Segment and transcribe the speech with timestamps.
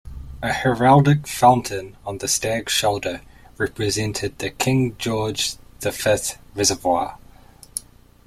[0.41, 3.21] A heraldic fountain on the stag's shoulder
[3.59, 7.19] represented the King George the Fifth Reservoir.